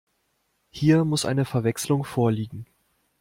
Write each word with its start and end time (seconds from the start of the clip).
Hier 0.71 1.05
muss 1.05 1.25
eine 1.25 1.45
Verwechslung 1.45 2.05
vorliegen. 2.05 2.65